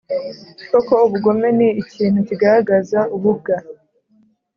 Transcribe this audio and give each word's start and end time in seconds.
Koko, 0.69 0.93
ubugome 1.05 1.47
ni 1.57 1.69
ikintu 1.83 2.19
kigaragaza 2.27 2.99
ububwa, 3.15 3.55